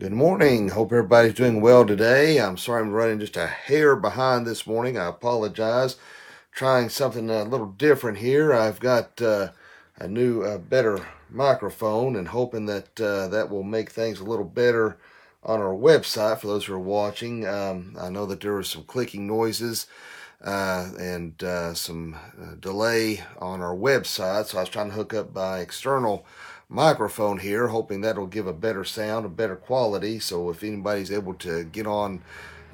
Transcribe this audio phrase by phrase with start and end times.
[0.00, 0.68] Good morning.
[0.68, 2.38] Hope everybody's doing well today.
[2.38, 4.96] I'm sorry I'm running just a hair behind this morning.
[4.96, 5.96] I apologize.
[6.52, 8.52] Trying something a little different here.
[8.52, 9.48] I've got uh,
[9.96, 14.44] a new, uh, better microphone and hoping that uh, that will make things a little
[14.44, 14.98] better
[15.42, 17.44] on our website for those who are watching.
[17.44, 19.88] Um, I know that there were some clicking noises
[20.44, 25.12] uh, and uh, some uh, delay on our website, so I was trying to hook
[25.12, 26.24] up by external
[26.68, 30.18] microphone here, hoping that'll give a better sound, a better quality.
[30.18, 32.22] So if anybody's able to get on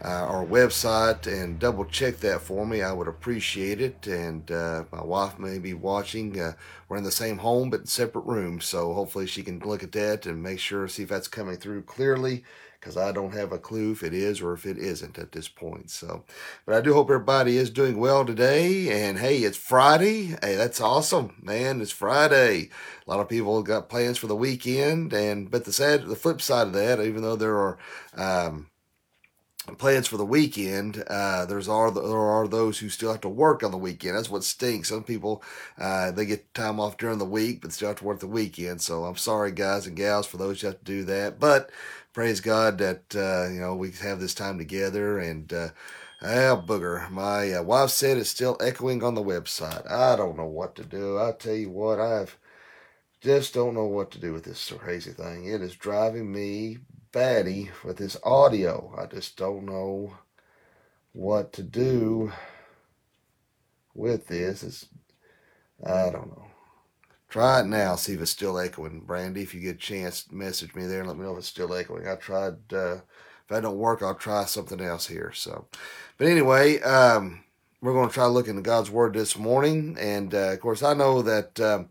[0.04, 4.06] uh, our website and double check that for me, I would appreciate it.
[4.06, 6.38] And uh, my wife may be watching.
[6.38, 6.52] Uh,
[6.88, 9.92] we're in the same home but in separate rooms, so hopefully she can look at
[9.92, 12.44] that and make sure, see if that's coming through clearly
[12.84, 15.48] because I don't have a clue if it is or if it isn't at this
[15.48, 15.90] point.
[15.90, 16.24] So,
[16.66, 18.90] but I do hope everybody is doing well today.
[18.90, 20.36] And hey, it's Friday.
[20.42, 21.80] Hey, that's awesome, man.
[21.80, 22.68] It's Friday.
[23.06, 26.42] A lot of people got plans for the weekend, and but the sad, the flip
[26.42, 27.78] side of that, even though there are.
[28.14, 28.66] Um,
[29.78, 31.02] plans for the weekend.
[31.08, 34.16] Uh, there's are there are those who still have to work on the weekend.
[34.16, 34.88] That's what stinks.
[34.90, 35.42] Some people
[35.78, 38.80] uh, they get time off during the week, but still have to work the weekend.
[38.82, 41.40] So I'm sorry, guys and gals, for those who have to do that.
[41.40, 41.70] But
[42.12, 45.52] praise God that uh, you know we have this time together and.
[45.52, 45.68] Uh,
[46.22, 47.10] Ah, booger.
[47.10, 49.90] My uh, wife said it's still echoing on the website.
[49.90, 51.18] I don't know what to do.
[51.18, 52.38] I tell you what, I've
[53.20, 55.46] just don't know what to do with this crazy thing.
[55.46, 56.78] It is driving me
[57.14, 58.92] batty with this audio.
[58.98, 60.14] I just don't know
[61.12, 62.32] what to do
[63.94, 64.64] with this.
[64.64, 64.86] It's,
[65.86, 66.46] I don't know.
[67.28, 69.00] Try it now, see if it's still echoing.
[69.00, 71.46] Brandy, if you get a chance, message me there and let me know if it's
[71.46, 72.06] still echoing.
[72.06, 75.32] I tried, uh, if that don't work, I'll try something else here.
[75.32, 75.66] So,
[76.18, 77.44] but anyway, um,
[77.80, 79.96] we're going to try looking into God's Word this morning.
[80.00, 81.88] And uh, of course, I know that um,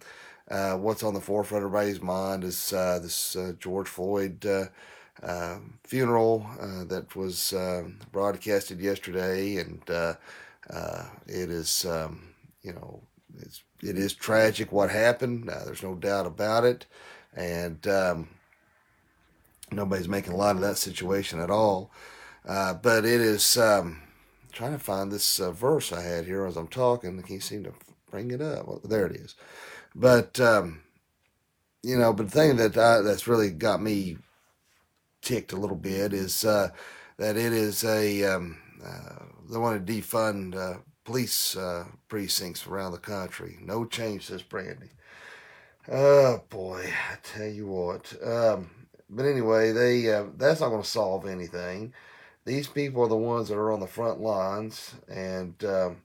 [0.52, 4.46] uh, what's on the forefront of everybody's mind is uh, this uh, George Floyd
[5.24, 10.16] uh, funeral uh, that was uh, broadcasted yesterday, and uh,
[10.70, 13.02] uh, it is, um, you know,
[13.40, 15.48] it's it is tragic what happened.
[15.48, 16.86] There's no doubt about it,
[17.36, 18.30] and um,
[19.72, 21.92] nobody's making a lot of that situation at all.
[22.46, 24.02] But it is um,
[24.52, 27.18] trying to find this verse I had here as I'm talking.
[27.18, 27.74] I can't seem to
[28.12, 28.68] bring it up.
[28.68, 29.36] Well, there it is.
[29.96, 30.82] But um,
[31.82, 34.18] you know, but the thing that I, that's really got me
[35.24, 36.70] ticked a little bit is uh,
[37.18, 42.92] that it is a um, uh, they want to defund uh, police uh, precincts around
[42.92, 43.58] the country.
[43.62, 44.90] No change, says Brandy.
[45.92, 48.14] Oh boy, I tell you what.
[48.24, 48.70] Um,
[49.10, 51.94] but anyway, they uh, that's not going to solve anything.
[52.46, 56.02] These people are the ones that are on the front lines and um,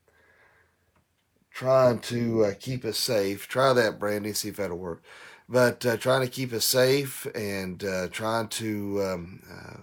[1.50, 3.48] trying to uh, keep us safe.
[3.48, 5.02] Try that, Brandy, see if that'll work
[5.48, 9.76] but uh, trying to keep us safe and uh, trying to um, uh,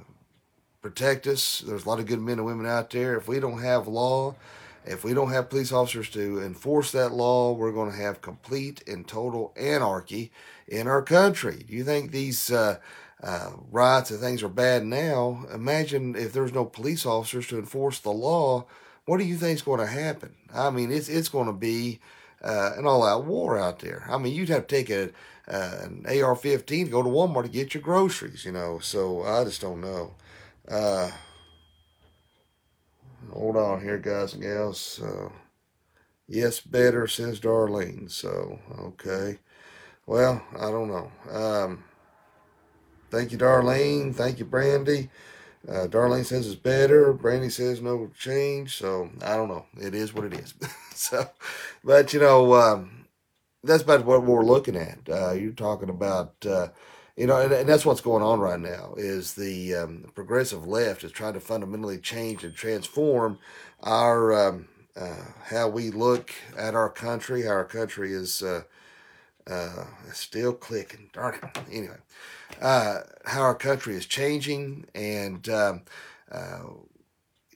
[0.82, 1.64] protect us.
[1.66, 3.18] There's a lot of good men and women out there.
[3.18, 4.36] If we don't have law,
[4.86, 8.84] if we don't have police officers to enforce that law, we're going to have complete
[8.88, 10.32] and total anarchy
[10.68, 11.66] in our country.
[11.68, 12.78] Do you think these uh,
[13.24, 15.48] uh, riots and things are bad now?
[15.52, 18.66] Imagine if there's no police officers to enforce the law.
[19.06, 20.36] What do you think is going to happen?
[20.54, 22.00] I mean, it's it's going to be
[22.46, 24.06] uh, an all-out war out there.
[24.10, 25.10] I mean, you'd have to take a
[25.48, 28.80] uh, an AR-15 to go to Walmart to get your groceries, you know.
[28.80, 30.14] So I just don't know.
[30.68, 31.12] Uh,
[33.32, 35.02] hold on here, guys and gals.
[35.02, 35.30] Uh,
[36.28, 38.10] yes, better, says Darlene.
[38.10, 39.38] So, okay.
[40.08, 41.12] Well, I don't know.
[41.32, 41.84] Um,
[43.12, 44.16] thank you, Darlene.
[44.16, 45.10] Thank you, Brandy.
[45.68, 47.14] Uh, Darlene says it's better.
[47.14, 48.78] Brandy says no change.
[48.78, 49.66] So I don't know.
[49.78, 50.54] It is what it is.
[50.94, 51.30] so,
[51.84, 53.08] but you know, um,
[53.64, 55.00] that's about what we're looking at.
[55.10, 56.68] Uh, you're talking about, uh,
[57.18, 58.94] you know, and, and, that's what's going on right now.
[58.98, 63.40] Is the um, progressive left is trying to fundamentally change and transform
[63.82, 67.44] our um, uh, how we look at our country.
[67.44, 68.44] How our country is
[69.50, 71.10] uh, uh, still clicking.
[71.14, 71.60] Darn it.
[71.72, 71.98] Anyway,
[72.62, 75.48] uh, how our country is changing and.
[75.50, 75.82] Um,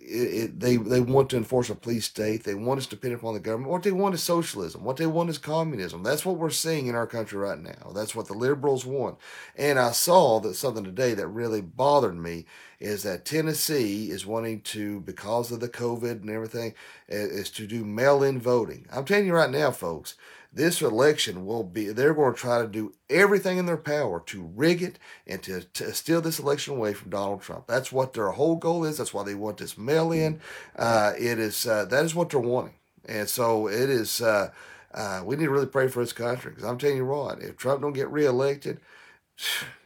[0.09, 2.44] it, it, they they want to enforce a police state.
[2.44, 3.71] They want us to depend upon the government.
[3.71, 4.83] What they want is socialism.
[4.83, 6.03] What they want is communism.
[6.03, 7.91] That's what we're seeing in our country right now.
[7.94, 9.18] That's what the liberals want.
[9.56, 12.45] And I saw that something today that really bothered me
[12.80, 16.74] is that Tennessee is wanting to, because of the COVID and everything,
[17.07, 18.88] is to do mail-in voting.
[18.91, 20.15] I'm telling you right now, folks
[20.51, 24.50] this election will be they're going to try to do everything in their power to
[24.56, 24.98] rig it
[25.28, 27.68] and to, to steal this election away from donald trump.
[27.68, 28.98] That's what their whole goal is.
[28.98, 30.42] That's why they want this mail in.
[30.75, 32.75] Uh, it is uh, that is what they're wanting.
[33.06, 34.51] And so it is uh,
[34.94, 37.56] uh we need to really pray for this country because i'm telling you what if
[37.57, 38.80] trump don't get reelected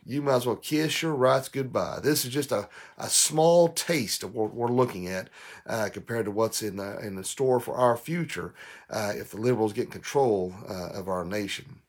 [0.06, 2.00] you might as well kiss your rights goodbye.
[2.02, 2.68] This is just a,
[2.98, 5.30] a small taste of what we're looking at
[5.66, 8.54] uh, compared to what's in the, in the store for our future
[8.90, 11.80] uh, if the liberals get control uh, of our nation.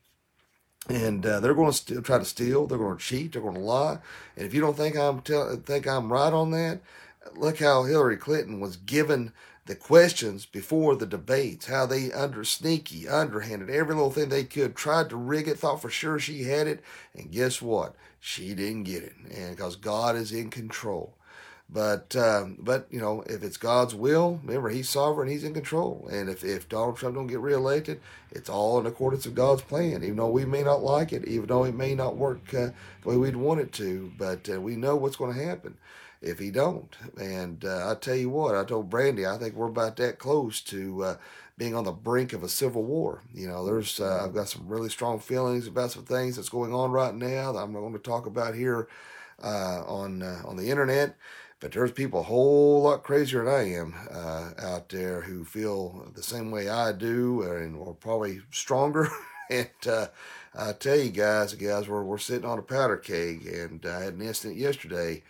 [0.89, 2.67] And uh, they're going to st- try to steal.
[2.67, 3.33] They're going to cheat.
[3.33, 3.99] They're going to lie.
[4.37, 6.81] And if you don't think I'm think I'm right on that,
[7.35, 9.33] look how Hillary Clinton was given
[9.67, 14.77] the questions before the debates, how they under sneaky, underhanded, every little thing they could,
[14.77, 16.83] tried to rig it, thought for sure she had it,
[17.15, 17.95] and guess what?
[18.21, 21.15] She didn't get it, and because God is in control.
[21.69, 26.07] But um, but you know, if it's God's will, remember He's sovereign, He's in control.
[26.13, 28.01] And if, if Donald Trump don't get reelected,
[28.31, 30.05] it's all in accordance with God's plan.
[30.05, 32.69] Even though we may not like it, even though it may not work uh,
[33.03, 35.77] the way we'd want it to, but uh, we know what's going to happen
[36.25, 36.97] if he don't.
[37.21, 40.61] And uh, I tell you what, I told Brandy, I think we're about that close
[40.63, 41.17] to uh,
[41.57, 43.23] being on the brink of a civil war.
[43.33, 46.73] You know, there's uh, I've got some really strong feelings about some things that's going
[46.75, 48.89] on right now that I'm going to talk about here
[49.43, 51.17] uh, on uh, on the internet.
[51.61, 56.11] But there's people a whole lot crazier than I am uh, out there who feel
[56.15, 59.09] the same way I do, and or probably stronger.
[59.51, 59.69] and
[60.57, 64.15] I tell you guys, guys, we're, we're sitting on a powder keg, and I had
[64.15, 65.23] an incident yesterday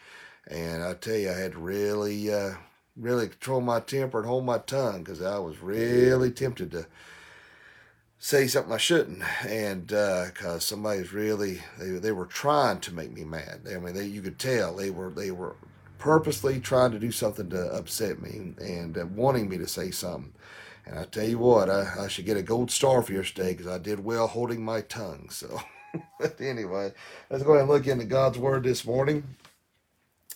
[0.49, 2.55] and I tell you, I had to really, uh,
[2.97, 6.87] really control my temper and hold my tongue because I was really tempted to
[8.19, 13.13] say something I shouldn't, and because uh, somebody's really they they were trying to make
[13.13, 13.63] me mad.
[13.71, 15.57] I mean, they you could tell they were they were
[15.99, 20.33] purposely trying to do something to upset me and uh, wanting me to say something.
[20.87, 23.67] And I tell you what, I, I should get a gold star for yesterday because
[23.67, 25.29] I did well holding my tongue.
[25.31, 25.61] So,
[26.21, 26.93] but anyway,
[27.31, 29.37] let's go ahead and look into God's Word this morning.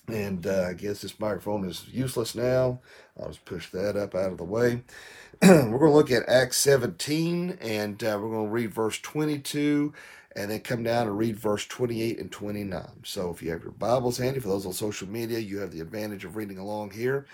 [0.09, 2.81] And uh, I guess this microphone is useless now.
[3.21, 4.83] I'll just push that up out of the way.
[5.43, 9.93] we're going to look at Acts 17 and uh, we're going to read verse 22
[10.35, 12.89] and then come down and read verse 28 and 29.
[13.03, 15.81] So if you have your Bibles handy, for those on social media, you have the
[15.81, 17.27] advantage of reading along here.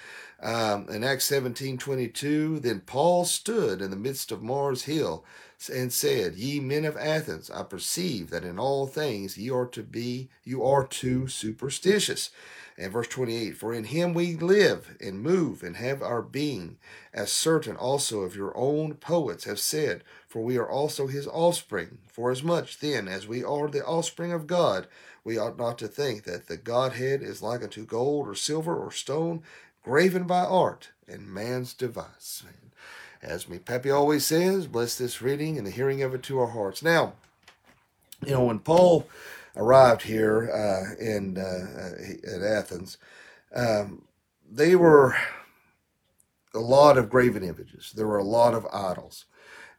[0.43, 5.25] Um, in Acts 17 22, then Paul stood in the midst of Mars Hill
[5.73, 9.83] and said, Ye men of Athens, I perceive that in all things ye are to
[9.83, 12.31] be, you are too superstitious.
[12.77, 16.77] And verse 28 For in him we live and move and have our being,
[17.13, 21.99] as certain also of your own poets have said, for we are also his offspring.
[22.09, 24.89] For as much then as we are the offspring of God,
[25.23, 28.91] we ought not to think that the Godhead is like unto gold or silver or
[28.91, 29.43] stone,
[29.83, 32.43] graven by art and man's device.
[33.23, 36.49] As me Pepe always says, bless this reading and the hearing of it to our
[36.49, 36.83] hearts.
[36.83, 37.15] Now,
[38.25, 39.07] you know, when Paul
[39.57, 42.99] arrived here uh, in uh, at Athens,
[43.55, 44.03] um,
[44.51, 45.17] they were
[46.55, 47.93] a lot of graven images.
[47.95, 49.27] There were a lot of idols,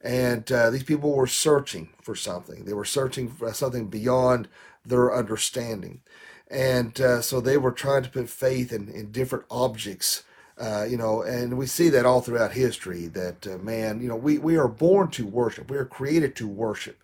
[0.02, 2.66] and uh, these people were searching for something.
[2.66, 4.48] They were searching for something beyond
[4.86, 6.02] their understanding,
[6.50, 10.24] and uh, so they were trying to put faith in, in different objects.
[10.58, 13.08] Uh, you know, and we see that all throughout history.
[13.08, 15.70] That uh, man, you know, we we are born to worship.
[15.70, 16.98] We are created to worship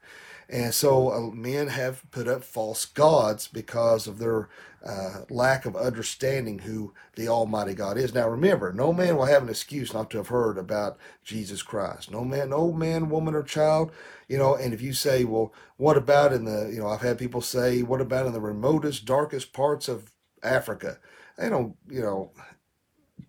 [0.52, 4.50] and so uh, men have put up false gods because of their
[4.86, 8.14] uh, lack of understanding who the Almighty God is.
[8.14, 12.12] Now remember, no man will have an excuse not to have heard about Jesus Christ.
[12.12, 13.92] No man, no man, woman, or child,
[14.28, 17.18] you know, and if you say, well, what about in the, you know, I've had
[17.18, 20.12] people say, what about in the remotest, darkest parts of
[20.44, 20.98] Africa?
[21.38, 22.32] They don't, you know,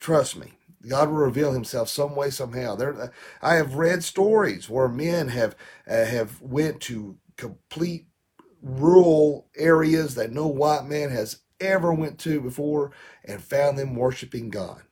[0.00, 0.54] trust me.
[0.88, 2.76] God will reveal Himself some way, somehow.
[2.76, 3.12] There,
[3.42, 5.56] I have read stories where men have
[5.88, 8.06] uh, have went to complete
[8.62, 12.92] rural areas that no white man has ever went to before
[13.24, 14.82] and found them worshiping God.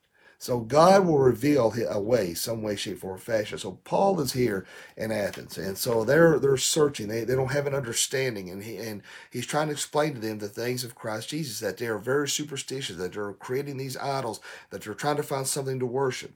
[0.41, 3.59] So God will reveal a way, some way, shape, or fashion.
[3.59, 4.65] So Paul is here
[4.97, 7.09] in Athens, and so they're they're searching.
[7.09, 10.39] They, they don't have an understanding, and he and he's trying to explain to them
[10.39, 14.39] the things of Christ Jesus that they are very superstitious, that they're creating these idols,
[14.71, 16.31] that they're trying to find something to worship.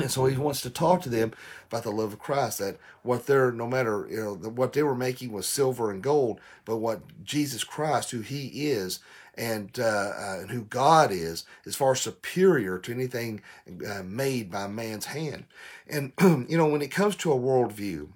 [0.00, 1.32] And so he wants to talk to them
[1.68, 2.58] about the love of Christ.
[2.58, 6.40] That what they're, no matter you know, what they were making was silver and gold,
[6.64, 9.00] but what Jesus Christ, who He is,
[9.36, 13.40] and, uh, uh, and who God is, is far superior to anything
[13.88, 15.44] uh, made by man's hand.
[15.88, 18.08] And, you know, when it comes to a worldview,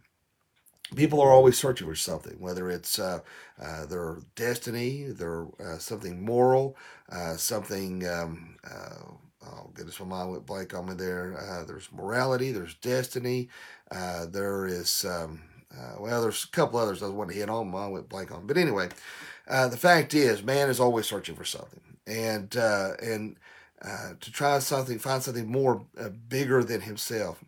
[0.94, 3.20] people are always searching for something, whether it's uh,
[3.60, 6.76] uh, their destiny, their uh, something moral,
[7.10, 8.06] uh, something.
[8.06, 9.12] Um, uh,
[9.46, 11.36] oh goodness, my mind went blank on me there.
[11.38, 13.48] Uh, there's morality, there's destiny,
[13.90, 15.04] there is.
[15.04, 15.40] Um,
[15.98, 17.70] well, there's a couple others I want to hit on.
[17.70, 18.88] Mine went blank on, but anyway,
[19.48, 23.36] uh, the fact is, man is always searching for something, and uh, and
[23.82, 27.44] uh, to try something, find something more uh, bigger than himself.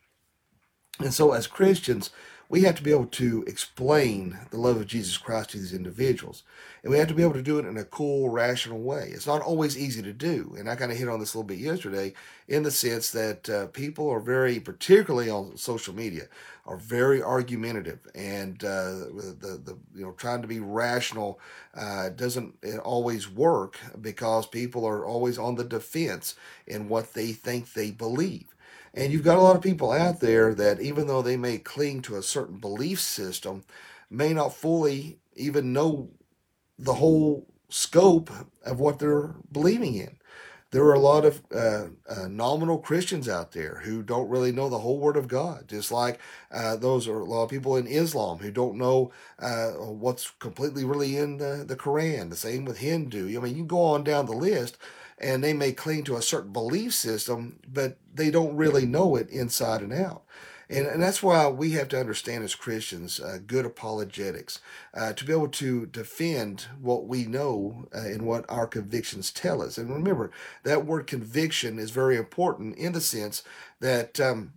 [0.98, 2.10] And so, as Christians,
[2.48, 6.44] we have to be able to explain the love of Jesus Christ to these individuals.
[6.82, 9.10] And we have to be able to do it in a cool, rational way.
[9.12, 10.54] It's not always easy to do.
[10.56, 12.14] And I kind of hit on this a little bit yesterday
[12.46, 16.28] in the sense that uh, people are very, particularly on social media,
[16.66, 19.06] are very argumentative and uh,
[19.38, 21.38] the, the you know trying to be rational
[21.76, 26.34] uh, doesn't always work because people are always on the defense
[26.66, 28.55] in what they think they believe
[28.96, 32.02] and you've got a lot of people out there that, even though they may cling
[32.02, 33.62] to a certain belief system,
[34.10, 36.08] may not fully even know
[36.78, 38.30] the whole scope
[38.64, 40.16] of what they're believing in.
[40.72, 44.68] There are a lot of uh, uh, nominal Christians out there who don't really know
[44.68, 46.18] the whole Word of God, just like
[46.50, 50.84] uh, those are a lot of people in Islam who don't know uh, what's completely
[50.84, 52.30] really in the, the Quran.
[52.30, 53.36] The same with Hindu.
[53.36, 54.76] I mean, you go on down the list
[55.18, 59.28] and they may cling to a certain belief system, but they don't really know it
[59.30, 60.24] inside and out.
[60.68, 64.60] And, and that's why we have to understand as Christians uh, good apologetics
[64.94, 69.62] uh, to be able to defend what we know uh, and what our convictions tell
[69.62, 69.78] us.
[69.78, 70.32] And remember,
[70.64, 73.42] that word conviction is very important in the sense
[73.80, 74.20] that.
[74.20, 74.54] Um,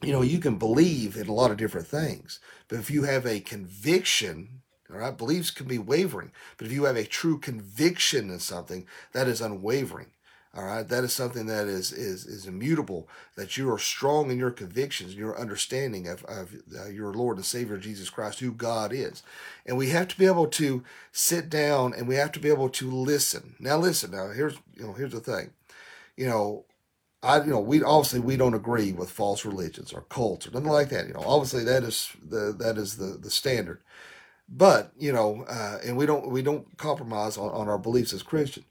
[0.00, 3.26] you know, you can believe in a lot of different things, but if you have
[3.26, 4.57] a conviction
[4.90, 8.86] all right, beliefs can be wavering, but if you have a true conviction in something,
[9.12, 10.08] that is unwavering.
[10.56, 13.06] All right, that is something that is is is immutable.
[13.36, 17.44] That you are strong in your convictions, your understanding of of uh, your Lord and
[17.44, 19.22] Savior Jesus Christ, who God is,
[19.66, 22.70] and we have to be able to sit down and we have to be able
[22.70, 23.56] to listen.
[23.60, 24.10] Now, listen.
[24.10, 25.50] Now, here's you know here's the thing.
[26.16, 26.64] You know,
[27.22, 30.70] I you know we obviously we don't agree with false religions or cults or nothing
[30.70, 31.06] like that.
[31.06, 33.82] You know, obviously that is the that is the the standard.
[34.48, 38.22] But you know, uh, and we don't we don't compromise on, on our beliefs as
[38.22, 38.66] Christians.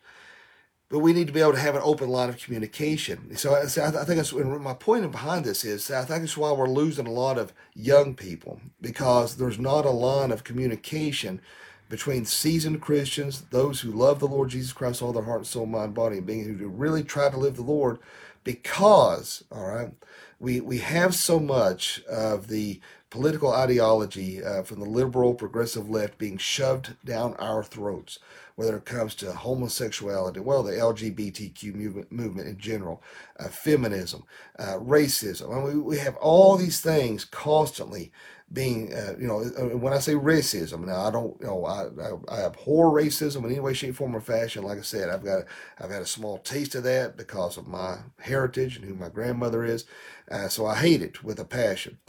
[0.90, 3.36] But we need to be able to have an open line of communication.
[3.36, 3.66] So I, I
[4.06, 7.38] think that's my point behind this is I think it's why we're losing a lot
[7.38, 11.42] of young people because there's not a line of communication
[11.90, 15.94] between seasoned Christians, those who love the Lord Jesus Christ all their heart, soul, mind,
[15.94, 18.00] body, and being who really try to live the Lord
[18.44, 19.92] because, all right,
[20.40, 26.18] we, we have so much of the political ideology uh, from the liberal progressive left
[26.18, 28.20] being shoved down our throats,
[28.56, 33.02] whether it comes to homosexuality, well, the LGBTQ movement, movement in general,
[33.40, 34.24] uh, feminism,
[34.60, 35.56] uh, racism.
[35.56, 38.12] I mean, we, have all these things constantly
[38.52, 41.86] being, uh, you know, uh, when I say racism, now I don't, you know, I,
[42.02, 44.64] I, I, abhor racism in any way, shape, form, or fashion.
[44.64, 45.44] Like I said, I've got,
[45.80, 49.64] I've had a small taste of that because of my heritage and who my grandmother
[49.64, 49.86] is.
[50.30, 52.00] Uh, so I hate it with a passion.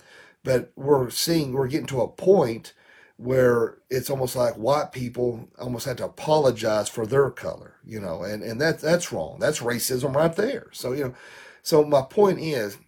[0.49, 2.73] But we're seeing, we're getting to a point
[3.19, 8.23] where it's almost like white people almost have to apologize for their color, you know,
[8.23, 9.37] and, and that, that's wrong.
[9.39, 10.69] That's racism right there.
[10.73, 11.15] So, you know,
[11.63, 12.79] so my point is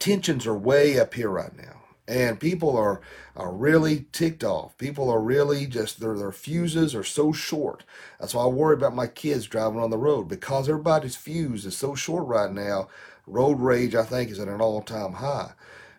[0.00, 1.82] tensions are way up here right now.
[2.08, 3.00] And people are,
[3.36, 4.76] are really ticked off.
[4.76, 7.84] People are really just, their, their fuses are so short.
[8.18, 11.76] That's why I worry about my kids driving on the road because everybody's fuse is
[11.76, 12.88] so short right now.
[13.24, 15.52] Road rage, I think, is at an all time high.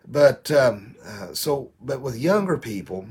[0.08, 3.08] But um, uh, so, but with younger people,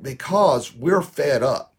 [0.00, 1.74] because we're fed up,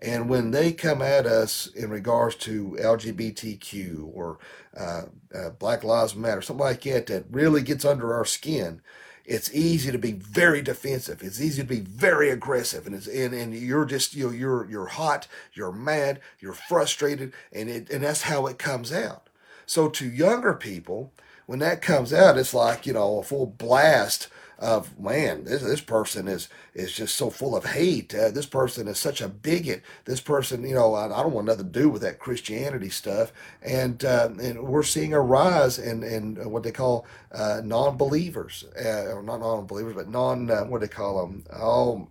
[0.00, 4.38] and when they come at us in regards to LGBTQ or
[4.78, 5.02] uh,
[5.34, 8.82] uh, Black Lives Matter, something like that, that really gets under our skin,
[9.24, 11.22] it's easy to be very defensive.
[11.22, 14.68] It's easy to be very aggressive, and it's and, and you're just you know you're
[14.70, 19.28] you're hot, you're mad, you're frustrated, and it and that's how it comes out.
[19.66, 21.12] So to younger people,
[21.46, 25.44] when that comes out, it's like you know a full blast of man.
[25.44, 28.14] This this person is is just so full of hate.
[28.14, 29.82] Uh, this person is such a bigot.
[30.04, 33.32] This person, you know, I, I, don't want nothing to do with that Christianity stuff.
[33.62, 39.14] And uh, and we're seeing a rise in in what they call uh, non-believers, uh,
[39.14, 41.44] or not non-believers, but non uh, what do they call them?
[41.52, 42.08] Oh,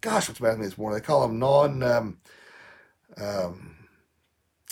[0.00, 0.98] gosh, what's about me this morning?
[0.98, 1.82] They call them non.
[1.82, 2.18] Um,
[3.16, 3.76] um,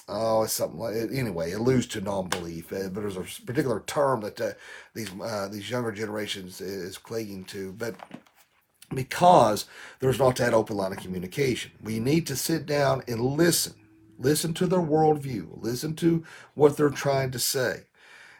[0.08, 1.52] oh, it's something like anyway.
[1.52, 4.52] It alludes to non-belief, uh, but there's a particular term that uh,
[4.94, 7.72] these uh, these younger generations is clinging to.
[7.72, 7.96] But
[8.94, 9.66] because
[10.00, 13.74] there's not that open line of communication, we need to sit down and listen,
[14.18, 16.24] listen to their worldview, listen to
[16.54, 17.84] what they're trying to say,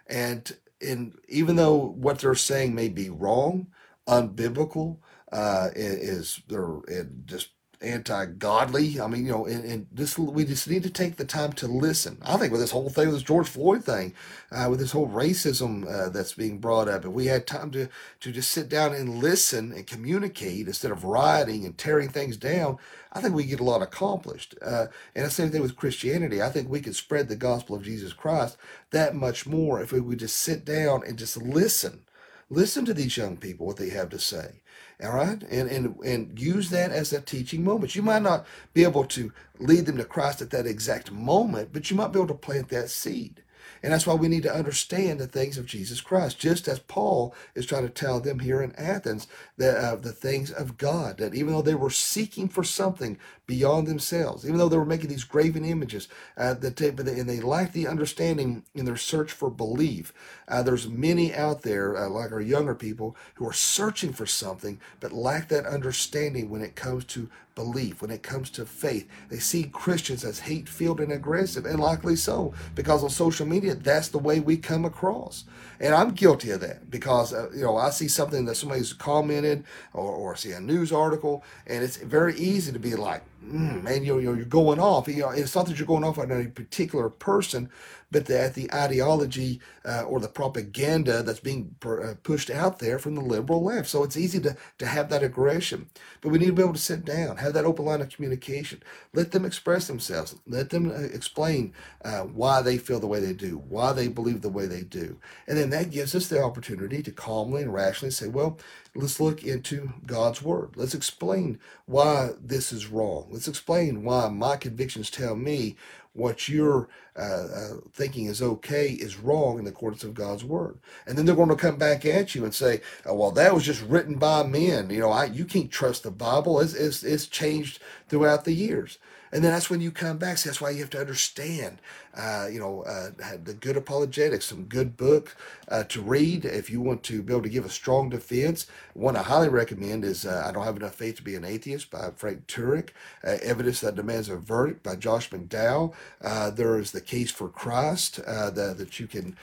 [0.06, 3.66] and and even though what they're saying may be wrong,
[4.08, 4.98] unbiblical,
[5.32, 6.80] uh, is they're
[7.26, 9.00] just anti-godly.
[9.00, 11.66] I mean, you know, and, and, this we just need to take the time to
[11.66, 12.18] listen.
[12.22, 14.14] I think with this whole thing, with this George Floyd thing,
[14.50, 17.88] uh, with this whole racism uh, that's being brought up, if we had time to
[18.20, 22.78] to just sit down and listen and communicate instead of rioting and tearing things down,
[23.12, 24.56] I think we get a lot accomplished.
[24.60, 26.42] Uh, and the same thing with Christianity.
[26.42, 28.56] I think we could spread the gospel of Jesus Christ
[28.90, 32.02] that much more if we would just sit down and just listen
[32.50, 34.62] Listen to these young people, what they have to say.
[35.02, 37.94] All right, and and and use that as a teaching moment.
[37.94, 41.90] You might not be able to lead them to Christ at that exact moment, but
[41.90, 43.42] you might be able to plant that seed.
[43.82, 47.34] And that's why we need to understand the things of Jesus Christ, just as Paul
[47.54, 51.34] is trying to tell them here in Athens that uh, the things of God, that
[51.34, 55.24] even though they were seeking for something beyond themselves, even though they were making these
[55.24, 60.12] graven images, uh, that they, and they lacked the understanding in their search for belief.
[60.46, 64.80] Uh, there's many out there, uh, like our younger people, who are searching for something
[65.00, 69.08] but lack that understanding when it comes to belief, when it comes to faith.
[69.28, 73.67] They see Christians as hate filled and aggressive, and likely so, because on social media,
[73.74, 75.44] that's the way we come across.
[75.80, 79.64] And I'm guilty of that because, uh, you know, I see something that somebody's commented
[79.92, 84.04] or, or see a news article, and it's very easy to be like, mm, man,
[84.04, 85.08] you're, you're going off.
[85.08, 87.70] You know, it's not that you're going off on a particular person,
[88.10, 93.14] but that the ideology uh, or the propaganda that's being uh, pushed out there from
[93.14, 93.88] the liberal left.
[93.88, 95.90] So it's easy to, to have that aggression.
[96.20, 98.82] But we need to be able to sit down, have that open line of communication.
[99.12, 100.36] Let them express themselves.
[100.46, 104.40] Let them uh, explain uh, why they feel the way they do, why they believe
[104.40, 105.18] the way they do.
[105.46, 108.58] And then that gives us the opportunity to calmly and rationally say, well,
[108.98, 110.70] let's look into God's Word.
[110.74, 113.28] Let's explain why this is wrong.
[113.30, 115.76] Let's explain why my convictions tell me
[116.18, 120.78] what you're uh, uh, thinking is okay is wrong in accordance of God's word.
[121.06, 123.64] And then they're going to come back at you and say, oh, "Well, that was
[123.64, 124.90] just written by men.
[124.90, 126.60] You know, I, you can't trust the Bible.
[126.60, 128.98] It's, it's, it's changed throughout the years."
[129.32, 130.38] And then that's when you come back.
[130.38, 131.78] So that's why you have to understand,
[132.16, 133.10] uh, you know, uh,
[133.42, 135.36] the good apologetics, some good book
[135.68, 138.66] uh, to read if you want to be able to give a strong defense.
[138.94, 141.90] One I highly recommend is uh, I Don't Have Enough Faith to Be an Atheist
[141.90, 142.90] by Frank Turek,
[143.22, 145.94] Evidence That Demands a Verdict by Josh McDowell.
[146.22, 149.36] Uh, there is The Case for Christ the, that you can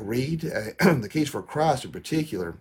[0.00, 0.40] read.
[0.80, 2.56] the Case for Christ in particular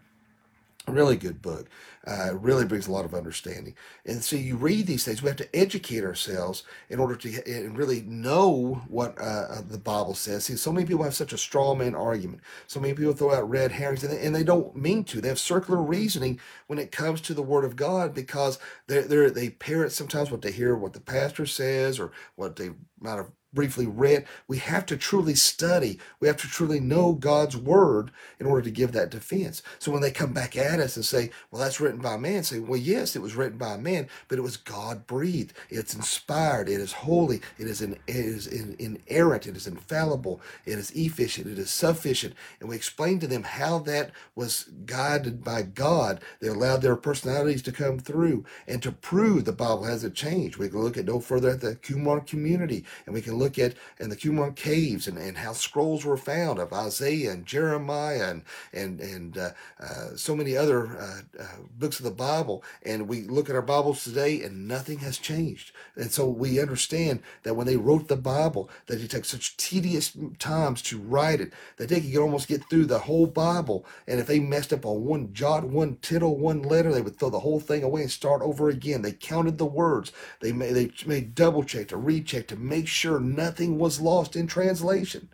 [0.87, 1.67] a really good book.
[2.07, 3.75] Uh, really brings a lot of understanding.
[4.07, 5.21] And so you read these things.
[5.21, 9.77] We have to educate ourselves in order to and really know what uh, uh, the
[9.77, 10.45] Bible says.
[10.45, 12.41] See, so many people have such a straw man argument.
[12.65, 15.21] So many people throw out red herrings, and they, and they don't mean to.
[15.21, 18.57] They have circular reasoning when it comes to the Word of God because
[18.87, 22.71] they they they parrot sometimes what they hear, what the pastor says, or what they
[22.99, 24.25] might have briefly read.
[24.47, 25.99] We have to truly study.
[26.19, 29.61] We have to truly know God's word in order to give that defense.
[29.79, 32.59] So when they come back at us and say, well, that's written by man, say,
[32.59, 35.53] well, yes, it was written by a man, but it was God breathed.
[35.69, 36.69] It's inspired.
[36.69, 37.41] It is holy.
[37.57, 39.47] It is, in, it is in, inerrant.
[39.47, 40.41] It is infallible.
[40.65, 41.47] It is efficient.
[41.47, 42.35] It is sufficient.
[42.59, 46.21] And we explain to them how that was guided by God.
[46.39, 50.57] They allowed their personalities to come through and to prove the Bible hasn't changed.
[50.57, 53.73] We can look at no further at the Qumran community and we can look at
[53.99, 58.43] in the Qumran caves and, and how scrolls were found of Isaiah and Jeremiah and
[58.73, 59.49] and and uh,
[59.79, 61.45] uh, so many other uh, uh,
[61.77, 65.71] books of the Bible, and we look at our Bibles today, and nothing has changed.
[65.95, 70.15] And so we understand that when they wrote the Bible, that it took such tedious
[70.39, 74.27] times to write it that they could almost get through the whole Bible, and if
[74.27, 77.59] they messed up on one jot, one tittle, one letter, they would throw the whole
[77.59, 79.01] thing away and start over again.
[79.01, 80.11] They counted the words.
[80.39, 84.47] They made they made double check to recheck to make sure nothing was lost in
[84.47, 85.29] translation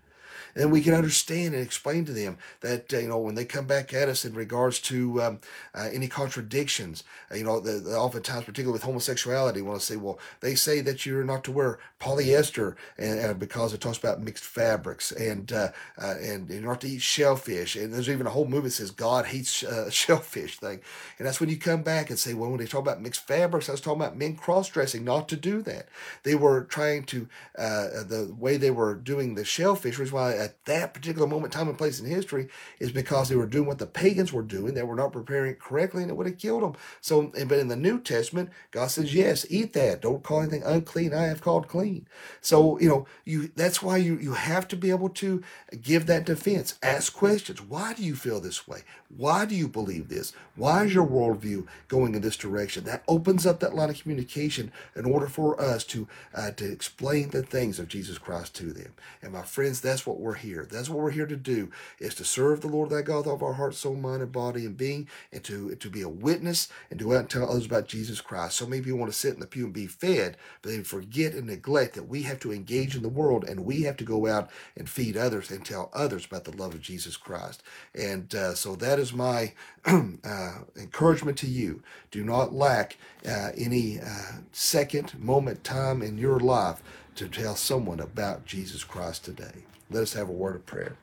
[0.58, 3.66] and we can understand and explain to them that uh, you know when they come
[3.66, 5.40] back at us in regards to um,
[5.76, 9.96] uh, any contradictions, uh, you know, the, the, oftentimes, particularly with homosexuality, want to say,
[9.96, 14.44] well, they say that you're not to wear polyester, and, because it talks about mixed
[14.44, 15.70] fabrics, and uh,
[16.02, 18.92] uh, and you're not to eat shellfish, and there's even a whole movie that says
[18.92, 20.82] God hates uh, shellfish thing,
[21.18, 23.70] and that's when you come back and say, well, when they talk about mixed fabrics,
[23.70, 25.88] I was talking about men cross dressing, not to do that.
[26.24, 30.94] They were trying to the way they were doing the shellfish was why at that
[30.94, 32.48] particular moment, time, and place in history
[32.80, 34.74] is because they were doing what the pagans were doing.
[34.74, 36.76] They were not preparing it correctly, and it would have killed them.
[37.02, 40.02] So, but in the New Testament, God says, "Yes, eat that.
[40.02, 41.14] Don't call anything unclean.
[41.14, 42.08] I have called clean."
[42.42, 45.44] So, you know, you that's why you you have to be able to
[45.82, 46.76] give that defense.
[46.82, 47.62] Ask questions.
[47.62, 48.84] Why do you feel this way?
[49.16, 50.34] Why do you believe this?
[50.56, 52.86] Why is your worldview going in this direction?
[52.86, 57.30] That opens up that line of communication in order for us to uh, to explain
[57.30, 58.94] the things of Jesus Christ to them.
[59.22, 60.68] And my friends, that's what we're here.
[60.70, 63.36] That's what we're here to do is to serve the Lord thy God with all
[63.36, 66.70] of our heart, soul, mind, and body and being, and to, to be a witness
[66.90, 68.56] and to go out and tell others about Jesus Christ.
[68.56, 71.34] So many you want to sit in the pew and be fed, but they forget
[71.34, 74.28] and neglect that we have to engage in the world and we have to go
[74.28, 77.62] out and feed others and tell others about the love of Jesus Christ.
[77.94, 79.54] And uh, so that is my
[79.86, 81.84] uh, encouragement to you.
[82.12, 82.98] Do not lack
[83.28, 86.82] uh, any uh, second, moment, time in your life
[87.16, 89.64] to tell someone about Jesus Christ today.
[89.90, 90.98] Let us have a word of prayer.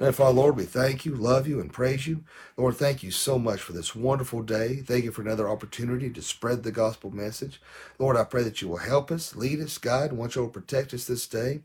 [0.00, 2.24] And Father, Lord, we thank you, love you, and praise you.
[2.56, 4.76] Lord, thank you so much for this wonderful day.
[4.84, 7.60] Thank you for another opportunity to spread the gospel message.
[7.98, 10.48] Lord, I pray that you will help us, lead us, guide, and want you to
[10.48, 11.60] protect us this day.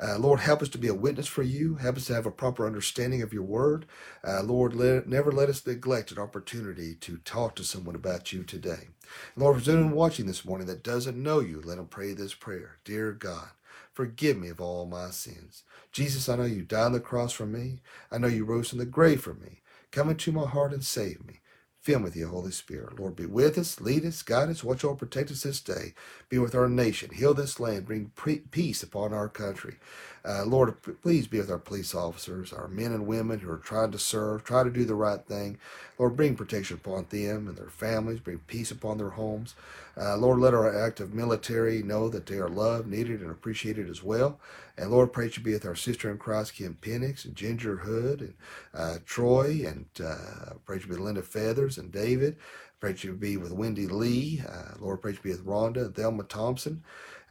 [0.00, 1.74] Uh, Lord, help us to be a witness for you.
[1.74, 3.86] Help us to have a proper understanding of your word.
[4.26, 8.44] Uh, Lord, let, never let us neglect an opportunity to talk to someone about you
[8.44, 8.88] today.
[9.36, 12.76] Lord, for anyone watching this morning that doesn't know you, let them pray this prayer.
[12.84, 13.48] Dear God,
[13.94, 15.64] Forgive me of all my sins.
[15.92, 17.80] Jesus, I know you died on the cross for me.
[18.10, 19.62] I know you rose from the grave for me.
[19.92, 21.40] Come into my heart and save me.
[21.80, 23.00] Fill me with your Holy Spirit.
[23.00, 25.94] Lord, be with us, lead us, guide us, watch over, protect us this day.
[26.28, 28.12] Be with our nation, heal this land, bring
[28.50, 29.76] peace upon our country.
[30.24, 33.92] Uh, Lord, please be with our police officers, our men and women who are trying
[33.92, 35.58] to serve, try to do the right thing.
[35.98, 39.54] Lord, bring protection upon them and their families, bring peace upon their homes.
[39.96, 44.02] Uh, Lord, let our active military know that they are loved, needed, and appreciated as
[44.02, 44.40] well.
[44.78, 48.20] And Lord, pray you be with our sister in Christ, Kim Penix, and Ginger Hood,
[48.20, 48.34] and
[48.74, 52.36] uh, Troy, and uh, pray you be with Linda Feathers and David.
[52.80, 54.42] Pray you be with Wendy Lee.
[54.48, 56.82] Uh, Lord, pray you be with Rhonda and Thelma Thompson.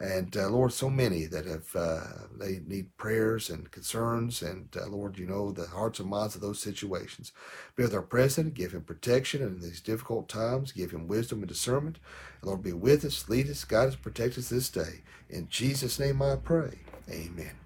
[0.01, 2.01] And uh, Lord, so many that have uh,
[2.35, 6.41] they need prayers and concerns, and uh, Lord, you know the hearts and minds of
[6.41, 7.31] those situations.
[7.75, 11.47] Be with our president, give him protection in these difficult times, give him wisdom and
[11.47, 11.99] discernment.
[12.41, 15.03] And Lord, be with us, lead us, guide us, protect us this day.
[15.29, 16.79] In Jesus' name, I pray.
[17.07, 17.60] Amen.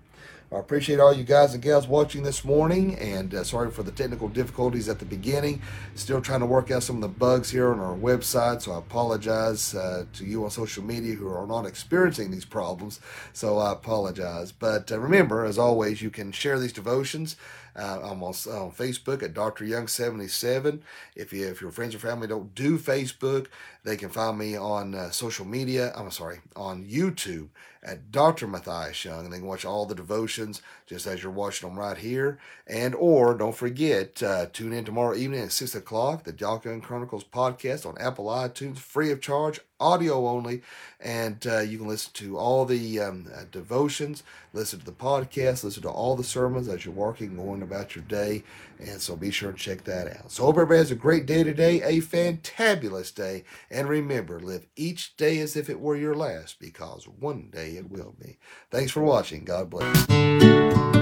[0.51, 3.91] I appreciate all you guys and gals watching this morning, and uh, sorry for the
[3.91, 5.60] technical difficulties at the beginning.
[5.95, 8.77] Still trying to work out some of the bugs here on our website, so I
[8.77, 12.99] apologize uh, to you on social media who are not experiencing these problems.
[13.34, 14.51] So I apologize.
[14.51, 17.38] But uh, remember, as always, you can share these devotions.
[17.76, 19.66] Uh, I'm on, on, Facebook at Dr.
[19.66, 20.82] Young 77.
[21.16, 23.48] If you if your friends or family don't do Facebook,
[23.84, 25.92] they can find me on uh, social media.
[25.96, 27.50] I'm sorry, on YouTube
[27.86, 28.48] at Dr.
[28.48, 31.98] Matthias Young, and they can watch all the devotions just as you're watching them right
[31.98, 32.40] here.
[32.66, 36.82] And or don't forget, uh, tune in tomorrow evening at six o'clock, the Doc Young
[36.82, 40.62] Chronicles podcast on Apple iTunes, free of charge audio only,
[41.00, 45.64] and uh, you can listen to all the um, uh, devotions, listen to the podcast,
[45.64, 48.43] listen to all the sermons as you're working, going about your day,
[48.80, 50.32] and so be sure to check that out.
[50.32, 55.17] So hope everybody has a great day today, a fantabulous day, and remember, live each
[55.17, 58.38] day as if it were your last, because one day it will be.
[58.71, 59.43] Thanks for watching.
[59.43, 60.94] God bless.